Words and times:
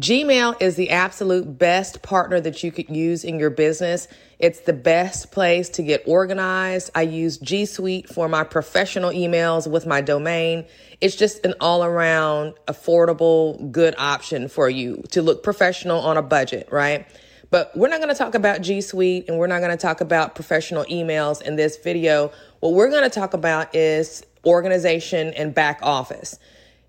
Gmail 0.00 0.60
is 0.60 0.74
the 0.74 0.90
absolute 0.90 1.56
best 1.56 2.02
partner 2.02 2.40
that 2.40 2.64
you 2.64 2.72
could 2.72 2.90
use 2.90 3.22
in 3.22 3.38
your 3.38 3.50
business. 3.50 4.08
It's 4.40 4.60
the 4.60 4.72
best 4.72 5.30
place 5.30 5.68
to 5.70 5.84
get 5.84 6.02
organized. 6.04 6.90
I 6.96 7.02
use 7.02 7.38
G 7.38 7.64
Suite 7.64 8.08
for 8.08 8.28
my 8.28 8.42
professional 8.42 9.10
emails 9.10 9.70
with 9.70 9.86
my 9.86 10.00
domain. 10.00 10.64
It's 11.00 11.14
just 11.14 11.46
an 11.46 11.54
all 11.60 11.84
around 11.84 12.54
affordable, 12.66 13.70
good 13.70 13.94
option 13.96 14.48
for 14.48 14.68
you 14.68 15.04
to 15.12 15.22
look 15.22 15.44
professional 15.44 16.00
on 16.00 16.16
a 16.16 16.22
budget, 16.22 16.68
right? 16.72 17.06
But 17.50 17.70
we're 17.76 17.86
not 17.86 18.00
going 18.00 18.12
to 18.12 18.18
talk 18.18 18.34
about 18.34 18.62
G 18.62 18.80
Suite 18.80 19.26
and 19.28 19.38
we're 19.38 19.46
not 19.46 19.60
going 19.60 19.70
to 19.70 19.76
talk 19.76 20.00
about 20.00 20.34
professional 20.34 20.84
emails 20.86 21.40
in 21.40 21.54
this 21.54 21.76
video. 21.76 22.32
What 22.58 22.72
we're 22.72 22.90
going 22.90 23.04
to 23.04 23.10
talk 23.10 23.32
about 23.32 23.76
is 23.76 24.26
organization 24.44 25.32
and 25.34 25.54
back 25.54 25.78
office. 25.82 26.40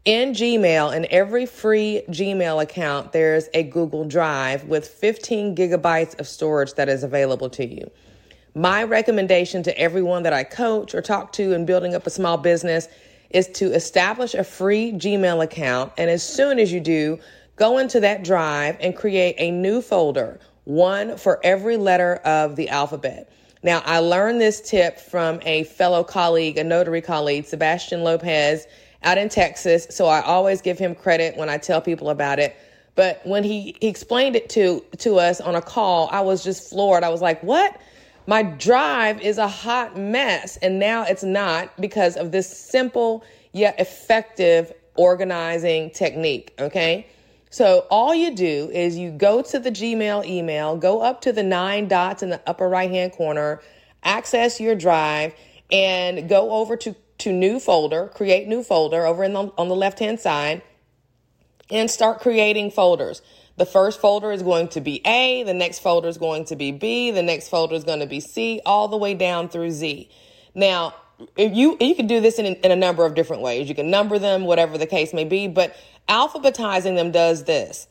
In 0.06 0.34
Gmail, 0.34 0.96
in 0.96 1.08
every 1.10 1.48
free 1.48 2.04
Gmail 2.10 2.62
account, 2.62 3.12
there's 3.12 3.50
a 3.56 3.64
Google 3.64 4.06
Drive 4.06 4.66
with 4.66 4.88
15 4.88 5.56
gigabytes 5.56 6.20
of 6.20 6.28
storage 6.28 6.76
that 6.76 6.88
is 6.88 7.04
available 7.04 7.50
to 7.50 7.66
you. 7.66 7.90
My 8.54 8.84
recommendation 8.84 9.64
to 9.64 9.76
everyone 9.80 10.22
that 10.22 10.32
I 10.32 10.44
coach 10.44 10.94
or 10.94 11.02
talk 11.02 11.32
to 11.34 11.54
in 11.54 11.66
building 11.66 11.96
up 11.96 12.06
a 12.06 12.12
small 12.12 12.38
business 12.38 12.88
is 13.32 13.48
to 13.54 13.74
establish 13.74 14.36
a 14.36 14.44
free 14.44 14.92
Gmail 14.92 15.44
account. 15.44 15.92
And 15.98 16.12
as 16.12 16.22
soon 16.22 16.60
as 16.60 16.72
you 16.72 16.82
do, 16.82 17.18
go 17.56 17.80
into 17.80 18.00
that 18.02 18.24
drive 18.24 18.78
and 18.80 18.96
create 18.96 19.34
a 19.40 19.50
new 19.50 19.82
folder, 19.82 20.40
one 20.66 21.18
for 21.18 21.40
every 21.44 21.78
letter 21.78 22.18
of 22.18 22.58
the 22.58 22.70
alphabet. 22.70 23.32
Now, 23.64 23.82
I 23.84 23.98
learned 23.98 24.40
this 24.40 24.62
tip 24.62 25.00
from 25.00 25.40
a 25.42 25.64
fellow 25.64 26.04
colleague, 26.04 26.60
a 26.60 26.64
notary 26.64 27.02
colleague, 27.02 27.46
Sebastian 27.46 28.04
Lopez 28.04 28.68
out 29.06 29.18
in 29.18 29.30
Texas. 29.30 29.88
So 29.90 30.08
I 30.08 30.22
always 30.22 30.62
give 30.62 30.78
him 30.78 30.96
credit 30.96 31.38
when 31.38 31.48
I 31.48 31.58
tell 31.58 31.80
people 31.80 32.10
about 32.10 32.40
it. 32.40 32.58
But 32.96 33.22
when 33.26 33.44
he, 33.44 33.78
he 33.80 33.88
explained 33.88 34.36
it 34.36 34.50
to, 34.50 34.84
to 35.00 35.18
us 35.20 35.40
on 35.40 35.56
a 35.56 35.62
call, 35.62 36.10
I 36.12 36.22
was 36.22 36.44
just 36.44 36.70
floored. 36.70 37.04
I 37.04 37.10
was 37.10 37.22
like, 37.22 37.42
what? 37.44 37.80
My 38.28 38.42
drive 38.42 39.22
is 39.22 39.38
a 39.38 39.48
hot 39.48 39.98
mess. 39.98 40.58
And 40.58 40.80
now 40.80 41.04
it's 41.04 41.24
not 41.24 41.76
because 41.80 42.18
of 42.18 42.32
this 42.32 42.50
simple 42.50 43.24
yet 43.52 43.80
effective 43.80 44.74
organizing 44.96 45.92
technique. 45.92 46.54
Okay. 46.60 47.08
So 47.52 47.86
all 47.90 48.14
you 48.14 48.36
do 48.36 48.70
is 48.74 48.98
you 48.98 49.12
go 49.12 49.42
to 49.42 49.60
the 49.60 49.72
Gmail 49.72 50.26
email, 50.26 50.76
go 50.76 51.02
up 51.02 51.22
to 51.22 51.32
the 51.32 51.44
nine 51.44 51.88
dots 51.88 52.24
in 52.24 52.30
the 52.30 52.42
upper 52.48 52.68
right 52.68 52.90
hand 52.90 53.14
corner, 53.14 53.62
access 54.04 54.60
your 54.60 54.76
drive, 54.76 55.34
and 55.72 56.28
go 56.28 56.52
over 56.52 56.76
to 56.78 56.96
to 57.20 57.32
new 57.32 57.60
folder, 57.60 58.08
create 58.08 58.48
new 58.48 58.64
folder 58.64 59.06
over 59.06 59.24
in 59.24 59.34
the, 59.34 59.52
on 59.58 59.68
the 59.68 59.76
left 59.76 60.00
hand 60.00 60.20
side, 60.20 60.62
and 61.70 61.90
start 61.90 62.20
creating 62.20 62.72
folders. 62.72 63.22
The 63.58 63.66
first 63.66 64.02
folder 64.02 64.32
is 64.32 64.44
going 64.44 64.68
to 64.70 64.82
be 64.82 65.02
A, 65.06 65.44
the 65.44 65.54
next 65.54 65.80
folder 65.80 66.10
is 66.10 66.18
going 66.18 66.46
to 66.46 66.56
be 66.56 66.72
B, 66.72 67.12
the 67.12 67.24
next 67.24 67.50
folder 67.50 67.76
is 67.76 67.86
going 67.86 68.02
to 68.02 68.06
be 68.06 68.20
C, 68.20 68.62
all 68.66 68.88
the 68.88 68.98
way 68.98 69.14
down 69.14 69.48
through 69.48 69.72
Z. 69.72 70.10
Now, 70.54 70.94
if 71.38 71.56
you 71.56 71.78
you 71.80 71.96
can 71.96 72.08
do 72.08 72.20
this 72.20 72.40
in, 72.40 72.46
in 72.46 72.72
a 72.72 72.76
number 72.76 73.06
of 73.06 73.16
different 73.16 73.42
ways. 73.42 73.70
You 73.70 73.76
can 73.76 73.90
number 73.90 74.20
them, 74.20 74.44
whatever 74.44 74.78
the 74.78 74.86
case 74.86 75.14
may 75.14 75.24
be, 75.24 75.48
but 75.48 75.76
alphabetizing 76.10 76.96
them 76.96 77.12
does 77.12 77.46
this. 77.46 77.88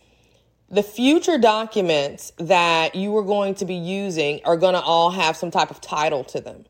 The 0.70 0.82
future 0.82 1.38
documents 1.38 2.32
that 2.38 2.94
you 2.94 3.16
are 3.16 3.22
going 3.22 3.54
to 3.56 3.64
be 3.64 3.74
using 3.74 4.40
are 4.44 4.56
going 4.56 4.74
to 4.74 4.80
all 4.80 5.10
have 5.10 5.36
some 5.36 5.50
type 5.50 5.70
of 5.70 5.80
title 5.80 6.24
to 6.24 6.40
them. 6.40 6.64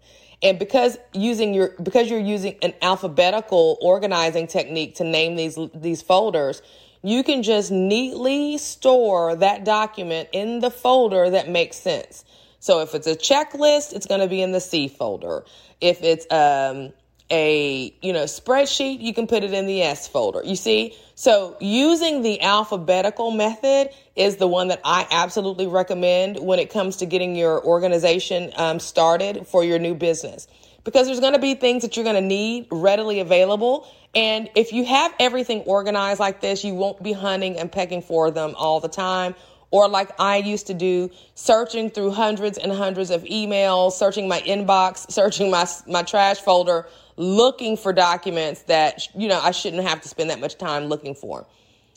And 0.44 0.58
because 0.58 0.98
using 1.14 1.54
your 1.54 1.70
because 1.82 2.10
you're 2.10 2.20
using 2.20 2.56
an 2.62 2.74
alphabetical 2.82 3.78
organizing 3.80 4.46
technique 4.46 4.94
to 4.96 5.04
name 5.04 5.36
these 5.36 5.58
these 5.74 6.02
folders, 6.02 6.60
you 7.02 7.24
can 7.24 7.42
just 7.42 7.72
neatly 7.72 8.58
store 8.58 9.34
that 9.36 9.64
document 9.64 10.28
in 10.32 10.60
the 10.60 10.70
folder 10.70 11.30
that 11.30 11.48
makes 11.48 11.78
sense. 11.78 12.26
So 12.60 12.80
if 12.80 12.94
it's 12.94 13.06
a 13.06 13.16
checklist, 13.16 13.94
it's 13.94 14.06
going 14.06 14.20
to 14.20 14.28
be 14.28 14.42
in 14.42 14.52
the 14.52 14.60
C 14.60 14.86
folder. 14.86 15.44
If 15.80 16.02
it's 16.02 16.26
um, 16.30 16.92
a 17.30 17.95
you 18.02 18.12
know 18.12 18.24
spreadsheet, 18.24 19.01
you 19.01 19.14
can 19.14 19.27
put 19.27 19.45
it 19.45 19.52
in 19.52 19.67
the 19.67 19.83
S 19.83 20.07
folder. 20.07 20.42
You 20.45 20.57
see, 20.57 20.96
so 21.14 21.57
using 21.61 22.23
the 22.23 22.40
alphabetical 22.40 23.30
method 23.30 23.90
is 24.17 24.36
the 24.36 24.48
one 24.48 24.68
that 24.68 24.80
I 24.85 25.07
absolutely 25.11 25.67
recommend 25.67 26.39
when 26.39 26.58
it 26.58 26.70
comes 26.70 26.96
to 26.96 27.07
getting 27.07 27.36
your 27.36 27.64
organization 27.64 28.52
um, 28.57 28.80
started 28.80 29.46
for 29.46 29.64
your 29.64 29.79
new 29.79 29.95
business. 29.95 30.46
Because 30.84 31.07
there's 31.07 31.20
going 31.20 31.33
to 31.33 31.39
be 31.39 31.55
things 31.55 31.83
that 31.83 31.96
you're 31.96 32.05
going 32.05 32.17
to 32.17 32.20
need 32.20 32.67
readily 32.70 33.20
available. 33.20 33.89
And 34.14 34.51
if 34.55 34.73
you 34.73 34.84
have 34.84 35.14
everything 35.18 35.61
organized 35.61 36.20
like 36.20 36.42
this, 36.42 36.63
you 36.63 36.74
won't 36.74 37.02
be 37.02 37.13
hunting 37.13 37.58
and 37.58 37.73
pecking 37.73 38.02
for 38.02 38.30
them 38.30 38.55
all 38.58 38.80
the 38.80 38.89
time. 38.89 39.34
Or 39.74 39.89
like 39.89 40.12
I 40.20 40.36
used 40.36 40.68
to 40.68 40.74
do, 40.74 41.11
searching 41.35 41.90
through 41.90 42.12
hundreds 42.12 42.58
and 42.58 42.70
hundreds 42.70 43.11
of 43.11 43.24
emails, 43.24 43.90
searching 43.90 44.29
my 44.29 44.40
inbox, 44.42 45.11
searching 45.11 45.51
my, 45.51 45.67
my 45.89 46.05
trash 46.05 46.39
folder 46.39 46.86
looking 47.17 47.77
for 47.77 47.92
documents 47.92 48.63
that, 48.63 49.08
you 49.17 49.27
know, 49.27 49.40
I 49.40 49.51
shouldn't 49.51 49.83
have 49.83 50.01
to 50.02 50.08
spend 50.08 50.30
that 50.30 50.39
much 50.39 50.58
time 50.58 50.84
looking 50.84 51.17
for. 51.17 51.45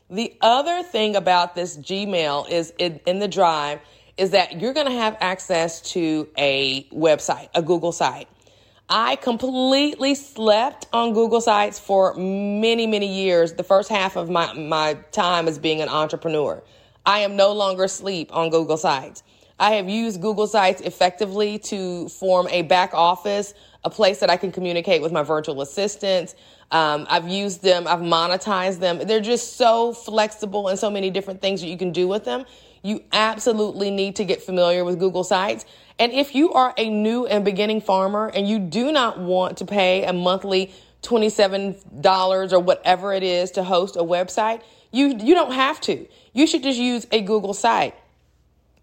The 0.09 0.35
other 0.41 0.81
thing 0.81 1.15
about 1.15 1.53
this 1.53 1.77
Gmail 1.77 2.49
is 2.49 2.73
in, 2.79 2.99
in 3.05 3.19
the 3.19 3.27
drive 3.27 3.79
is 4.17 4.31
that 4.31 4.59
you're 4.59 4.73
going 4.73 4.87
to 4.87 4.99
have 4.99 5.15
access 5.19 5.79
to 5.91 6.27
a 6.35 6.85
website, 6.85 7.49
a 7.53 7.61
Google 7.61 7.91
site. 7.91 8.27
I 8.89 9.17
completely 9.17 10.15
slept 10.15 10.87
on 10.93 11.13
Google 11.13 11.41
Sites 11.41 11.77
for 11.77 12.15
many, 12.15 12.87
many 12.87 13.21
years. 13.21 13.53
The 13.53 13.63
first 13.63 13.89
half 13.89 14.15
of 14.15 14.31
my, 14.31 14.51
my 14.53 14.95
time 15.11 15.47
as 15.47 15.59
being 15.59 15.81
an 15.81 15.89
entrepreneur. 15.89 16.63
I 17.07 17.19
am 17.19 17.37
no 17.37 17.53
longer 17.53 17.85
asleep 17.85 18.35
on 18.35 18.49
Google 18.49 18.75
Sites. 18.75 19.23
I 19.57 19.71
have 19.75 19.89
used 19.89 20.21
Google 20.21 20.45
Sites 20.45 20.81
effectively 20.81 21.57
to 21.59 22.09
form 22.09 22.47
a 22.49 22.63
back 22.63 22.93
office 22.93 23.53
a 23.85 23.89
place 23.89 24.19
that 24.19 24.29
I 24.29 24.35
can 24.35 24.51
communicate 24.51 25.01
with 25.01 25.13
my 25.13 25.23
virtual 25.23 25.61
assistants. 25.61 26.35
Um, 26.71 27.07
I've 27.09 27.29
used 27.29 27.63
them, 27.63 27.87
I've 27.87 28.01
monetized 28.01 28.79
them. 28.79 28.99
They're 28.99 29.21
just 29.21 29.55
so 29.55 29.93
flexible 29.93 30.67
and 30.67 30.77
so 30.77 30.89
many 30.89 31.09
different 31.09 31.41
things 31.41 31.61
that 31.61 31.67
you 31.67 31.77
can 31.77 31.93
do 31.93 32.05
with 32.05 32.25
them. 32.25 32.43
You 32.83 33.01
absolutely 33.13 33.89
need 33.89 34.17
to 34.17 34.25
get 34.25 34.41
familiar 34.41 34.83
with 34.83 34.99
Google 34.99 35.23
Sites. 35.23 35.65
And 35.97 36.11
if 36.11 36.35
you 36.35 36.51
are 36.51 36.73
a 36.77 36.89
new 36.89 37.25
and 37.25 37.45
beginning 37.45 37.79
farmer 37.79 38.27
and 38.27 38.47
you 38.47 38.59
do 38.59 38.91
not 38.91 39.17
want 39.17 39.57
to 39.57 39.65
pay 39.65 40.03
a 40.03 40.11
monthly 40.11 40.73
$27 41.03 42.51
or 42.51 42.59
whatever 42.59 43.13
it 43.13 43.23
is 43.23 43.51
to 43.51 43.63
host 43.63 43.95
a 43.95 44.03
website, 44.03 44.61
you, 44.91 45.17
you 45.17 45.33
don't 45.33 45.53
have 45.53 45.79
to. 45.81 46.07
You 46.33 46.47
should 46.47 46.63
just 46.63 46.79
use 46.79 47.05
a 47.11 47.21
Google 47.21 47.53
site. 47.53 47.95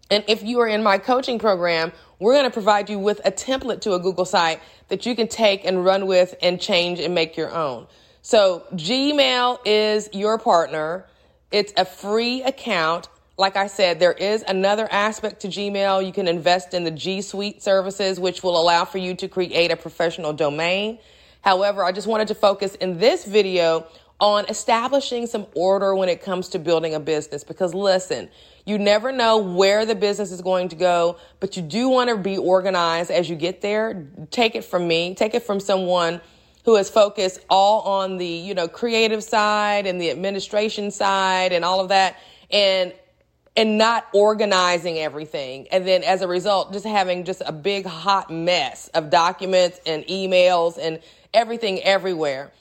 And 0.09 0.23
if 0.27 0.43
you 0.43 0.59
are 0.59 0.67
in 0.67 0.83
my 0.83 0.97
coaching 0.97 1.39
program, 1.39 1.91
we're 2.19 2.33
going 2.33 2.45
to 2.45 2.51
provide 2.51 2.89
you 2.89 2.99
with 2.99 3.21
a 3.25 3.31
template 3.31 3.81
to 3.81 3.93
a 3.93 3.99
Google 3.99 4.25
site 4.25 4.61
that 4.87 5.05
you 5.05 5.15
can 5.15 5.27
take 5.27 5.65
and 5.65 5.83
run 5.83 6.05
with 6.05 6.35
and 6.41 6.61
change 6.61 6.99
and 6.99 7.15
make 7.15 7.35
your 7.35 7.51
own. 7.53 7.87
So 8.21 8.63
Gmail 8.73 9.59
is 9.65 10.09
your 10.13 10.37
partner. 10.37 11.05
It's 11.51 11.73
a 11.77 11.85
free 11.85 12.43
account. 12.43 13.07
Like 13.37 13.57
I 13.57 13.67
said, 13.67 13.99
there 13.99 14.13
is 14.13 14.43
another 14.47 14.87
aspect 14.89 15.41
to 15.41 15.47
Gmail. 15.47 16.05
You 16.05 16.13
can 16.13 16.27
invest 16.27 16.73
in 16.73 16.85
the 16.85 16.91
G 16.91 17.21
Suite 17.21 17.61
services, 17.61 18.19
which 18.19 18.43
will 18.43 18.59
allow 18.59 18.85
for 18.85 18.97
you 18.97 19.15
to 19.15 19.27
create 19.27 19.71
a 19.71 19.75
professional 19.75 20.33
domain. 20.33 20.99
However, 21.45 21.83
I 21.83 21.91
just 21.91 22.07
wanted 22.07 22.27
to 22.29 22.35
focus 22.35 22.73
in 22.73 22.97
this 22.97 23.23
video 23.23 23.85
on 24.19 24.45
establishing 24.49 25.27
some 25.27 25.45
order 25.55 25.93
when 25.93 26.09
it 26.09 26.23
comes 26.23 26.49
to 26.49 26.59
building 26.59 26.95
a 26.95 26.99
business. 26.99 27.43
Because 27.43 27.75
listen, 27.75 28.29
you 28.65 28.79
never 28.79 29.11
know 29.11 29.37
where 29.37 29.85
the 29.85 29.93
business 29.93 30.31
is 30.31 30.41
going 30.41 30.69
to 30.69 30.75
go, 30.75 31.17
but 31.39 31.55
you 31.55 31.61
do 31.61 31.87
want 31.87 32.09
to 32.09 32.17
be 32.17 32.35
organized 32.35 33.11
as 33.11 33.29
you 33.29 33.35
get 33.35 33.61
there. 33.61 34.07
Take 34.31 34.55
it 34.55 34.65
from 34.65 34.87
me, 34.87 35.13
take 35.13 35.35
it 35.35 35.43
from 35.43 35.59
someone 35.59 36.19
who 36.63 36.77
has 36.77 36.89
focused 36.89 37.39
all 37.47 37.81
on 37.81 38.17
the, 38.17 38.25
you 38.25 38.55
know, 38.55 38.67
creative 38.67 39.23
side 39.23 39.85
and 39.85 40.01
the 40.01 40.09
administration 40.09 40.89
side 40.89 41.53
and 41.53 41.63
all 41.63 41.79
of 41.79 41.89
that. 41.89 42.17
And 42.49 42.91
and 43.55 43.77
not 43.77 44.07
organizing 44.13 44.97
everything. 44.97 45.67
And 45.71 45.87
then 45.87 46.03
as 46.03 46.21
a 46.21 46.27
result, 46.27 46.73
just 46.73 46.85
having 46.85 47.23
just 47.23 47.41
a 47.45 47.51
big 47.51 47.85
hot 47.85 48.29
mess 48.29 48.89
of 48.89 49.09
documents 49.09 49.79
and 49.85 50.03
emails 50.05 50.77
and 50.77 50.99
everything 51.33 51.81
everywhere. 51.81 52.51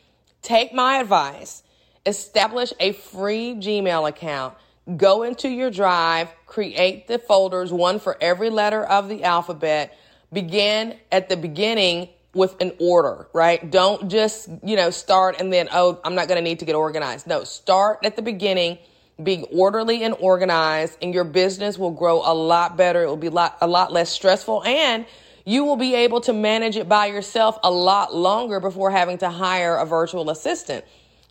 Take 0.43 0.73
my 0.73 0.99
advice. 0.99 1.63
Establish 2.07 2.73
a 2.79 2.93
free 2.93 3.55
Gmail 3.55 4.09
account 4.09 4.55
go 4.97 5.23
into 5.23 5.49
your 5.49 5.71
drive, 5.71 6.29
create 6.47 7.07
the 7.07 7.19
folders, 7.19 7.73
one 7.73 7.99
for 7.99 8.17
every 8.21 8.51
letter 8.51 8.85
of 8.85 9.09
the 9.09 9.25
alphabet. 9.25 9.97
Begin 10.33 10.99
at 11.11 11.29
the 11.29 11.37
beginning 11.37 12.09
with 12.35 12.61
an 12.61 12.73
order, 12.79 13.29
right? 13.33 13.71
Don't 13.71 14.11
just, 14.11 14.49
you 14.63 14.77
know, 14.77 14.91
start 14.91 15.41
and 15.41 15.53
then, 15.53 15.69
oh, 15.73 16.01
I'm 16.05 16.15
not 16.15 16.29
going 16.29 16.37
to 16.37 16.43
need 16.43 16.59
to 16.59 16.65
get 16.65 16.75
organized. 16.75 17.27
No, 17.27 17.45
start 17.45 18.01
at 18.05 18.17
the 18.17 18.23
beginning, 18.23 18.79
be 19.23 19.45
orderly 19.53 20.03
and 20.03 20.15
organized, 20.19 20.99
and 21.03 21.15
your 21.15 21.25
business 21.25 21.79
will 21.79 21.91
grow 21.93 22.23
a 22.25 22.35
lot 22.35 22.77
better. 22.77 23.03
It 23.05 23.07
will 23.07 23.17
be 23.17 23.29
a 23.29 23.33
lot, 23.33 23.59
a 23.61 23.67
lot 23.67 23.93
less 23.93 24.11
stressful, 24.11 24.65
and 24.65 25.07
you 25.45 25.65
will 25.65 25.77
be 25.77 25.95
able 25.95 26.21
to 26.23 26.33
manage 26.33 26.77
it 26.77 26.89
by 26.89 27.07
yourself 27.07 27.59
a 27.63 27.71
lot 27.71 28.15
longer 28.15 28.61
before 28.61 28.91
having 28.91 29.19
to 29.19 29.31
hire 29.31 29.77
a 29.77 29.87
virtual 29.87 30.31
assistant 30.31 30.85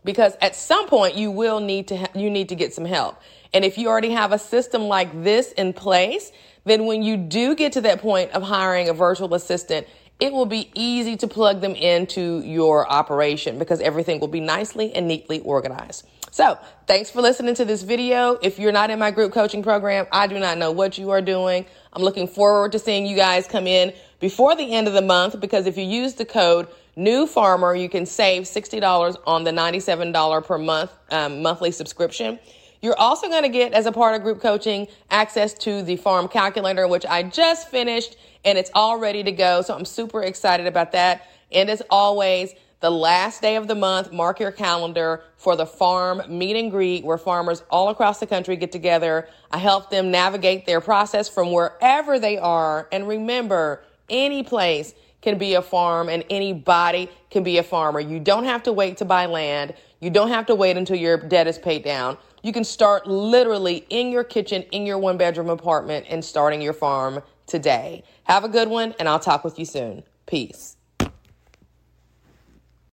because 0.04 0.36
at 0.42 0.56
some 0.56 0.88
point 0.88 1.16
you 1.16 1.32
will 1.32 1.60
need 1.60 1.88
to 1.88 1.98
ha- 1.98 2.12
you 2.16 2.30
need 2.30 2.50
to 2.50 2.56
get 2.56 2.74
some 2.74 2.86
help 2.86 3.20
And 3.54 3.64
if 3.66 3.78
you 3.78 3.88
already 3.90 4.12
have 4.12 4.32
a 4.32 4.40
system 4.40 4.84
like 4.84 5.24
this 5.24 5.52
in 5.54 5.74
place, 5.74 6.32
then 6.66 6.86
when 6.86 7.04
you 7.04 7.18
do 7.18 7.56
get 7.56 7.74
to 7.74 7.82
that 7.82 8.02
point 8.02 8.32
of 8.32 8.44
hiring 8.44 8.90
a 8.90 8.94
virtual 8.94 9.34
assistant, 9.34 9.88
it 10.24 10.32
will 10.32 10.46
be 10.46 10.72
easy 10.74 11.18
to 11.18 11.28
plug 11.28 11.60
them 11.60 11.76
into 11.76 12.42
your 12.46 12.90
operation 12.90 13.60
because 13.60 13.82
everything 13.82 14.22
will 14.22 14.30
be 14.30 14.40
nicely 14.40 14.94
and 14.94 15.06
neatly 15.06 15.42
organized. 15.42 16.08
So, 16.32 16.58
thanks 16.88 17.10
for 17.10 17.22
listening 17.22 17.56
to 17.56 17.66
this 17.66 17.82
video. 17.82 18.40
If 18.42 18.58
you're 18.58 18.72
not 18.72 18.90
in 18.90 19.00
my 19.00 19.12
group 19.12 19.34
coaching 19.34 19.62
program, 19.62 20.08
I 20.14 20.28
do 20.28 20.40
not 20.40 20.58
know 20.58 20.72
what 20.72 20.98
you 20.98 21.10
are 21.10 21.22
doing. 21.22 21.66
I'm 21.92 22.02
looking 22.02 22.30
forward 22.30 22.72
to 22.72 22.80
seeing 22.80 23.06
you 23.06 23.18
guys 23.18 23.48
come 23.48 23.68
in 23.68 23.92
before 24.22 24.56
the 24.56 24.74
end 24.74 24.88
of 24.88 24.94
the 24.94 25.02
month 25.02 25.42
because 25.42 25.66
if 25.66 25.78
you 25.78 25.84
use 25.84 26.14
the 26.14 26.24
code 26.24 26.70
new 26.96 27.28
farmer, 27.28 27.76
you 27.76 27.90
can 27.90 28.06
save 28.06 28.44
$60 28.44 29.18
on 29.28 29.44
the 29.44 29.52
$97 29.52 30.46
per 30.46 30.58
month 30.58 30.92
um, 31.12 31.42
monthly 31.42 31.72
subscription. 31.72 32.40
You're 32.84 33.00
also 33.00 33.30
going 33.30 33.44
to 33.44 33.50
get, 33.50 33.72
as 33.72 33.86
a 33.86 33.94
part 33.94 34.14
of 34.14 34.24
group 34.24 34.42
coaching, 34.42 34.90
access 35.10 35.54
to 35.60 35.82
the 35.82 35.96
farm 35.96 36.28
calculator, 36.28 36.86
which 36.86 37.06
I 37.06 37.24
just 37.24 37.70
finished 37.70 38.18
and 38.44 38.58
it's 38.58 38.70
all 38.74 39.00
ready 39.00 39.24
to 39.24 39.32
go. 39.32 39.62
So 39.62 39.74
I'm 39.74 39.86
super 39.86 40.22
excited 40.22 40.68
about 40.68 40.92
that. 40.92 41.26
And 41.50 41.70
as 41.70 41.82
always, 41.90 42.54
the 42.82 42.90
last 42.90 43.42
day 43.42 43.56
of 43.56 43.70
the 43.70 43.76
month, 43.76 44.12
mark 44.12 44.42
your 44.42 44.52
calendar 44.52 45.24
for 45.38 45.56
the 45.56 45.66
farm 45.66 46.24
meet 46.28 46.58
and 46.58 46.70
greet 46.70 47.06
where 47.06 47.18
farmers 47.18 47.64
all 47.70 47.88
across 47.88 48.20
the 48.20 48.28
country 48.28 48.58
get 48.58 48.74
together. 48.74 49.30
I 49.50 49.60
help 49.60 49.90
them 49.90 50.12
navigate 50.12 50.66
their 50.66 50.82
process 50.82 51.30
from 51.30 51.54
wherever 51.54 52.20
they 52.20 52.38
are. 52.38 52.90
And 52.92 53.08
remember, 53.08 53.82
any 54.10 54.44
place 54.44 54.94
can 55.22 55.38
be 55.38 55.54
a 55.54 55.62
farm 55.62 56.10
and 56.10 56.26
anybody 56.30 57.10
can 57.32 57.44
be 57.44 57.58
a 57.60 57.64
farmer. 57.64 58.02
You 58.02 58.20
don't 58.20 58.44
have 58.44 58.64
to 58.64 58.74
wait 58.74 58.98
to 58.98 59.06
buy 59.06 59.28
land. 59.28 59.74
You 60.02 60.10
don't 60.10 60.28
have 60.28 60.48
to 60.48 60.56
wait 60.56 60.76
until 60.76 60.98
your 60.98 61.16
debt 61.16 61.48
is 61.48 61.58
paid 61.58 61.86
down. 61.86 62.18
You 62.44 62.52
can 62.52 62.66
start 62.66 63.08
literally 63.08 63.86
in 63.90 64.12
your 64.12 64.26
kitchen, 64.26 64.64
in 64.72 64.86
your 64.86 64.98
one 64.98 65.18
bedroom 65.18 65.50
apartment 65.50 66.08
and 66.10 66.24
starting 66.24 66.62
your 66.62 66.74
farm 66.74 67.24
today. 67.48 68.04
Have 68.26 68.44
a 68.44 68.50
good 68.50 68.68
one 68.68 68.94
and 69.00 69.08
I'll 69.08 69.20
talk 69.20 69.46
with 69.46 69.58
you 69.58 69.64
soon. 69.64 70.04
Peace. 70.26 70.76